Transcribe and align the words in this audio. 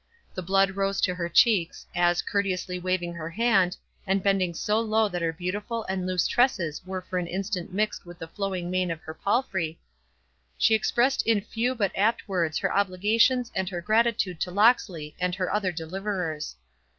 The 0.33 0.41
blood 0.41 0.71
rose 0.75 0.99
to 1.01 1.13
her 1.13 1.29
cheeks, 1.29 1.85
as, 1.93 2.23
courteously 2.23 2.79
waving 2.79 3.13
her 3.13 3.29
hand, 3.29 3.77
and 4.07 4.23
bending 4.23 4.55
so 4.55 4.79
low 4.79 5.07
that 5.07 5.21
her 5.21 5.31
beautiful 5.31 5.83
and 5.83 6.07
loose 6.07 6.25
tresses 6.25 6.83
were 6.83 7.03
for 7.03 7.19
an 7.19 7.27
instant 7.27 7.71
mixed 7.71 8.03
with 8.03 8.17
the 8.17 8.27
flowing 8.27 8.71
mane 8.71 8.89
of 8.89 9.01
her 9.01 9.13
palfrey, 9.13 9.77
she 10.57 10.73
expressed 10.73 11.21
in 11.27 11.39
few 11.41 11.75
but 11.75 11.91
apt 11.95 12.27
words 12.27 12.57
her 12.57 12.75
obligations 12.75 13.51
and 13.53 13.69
her 13.69 13.79
gratitude 13.79 14.39
to 14.41 14.49
Locksley 14.49 15.15
and 15.19 15.35
her 15.35 15.53
other 15.53 15.71
deliverers. 15.71 16.55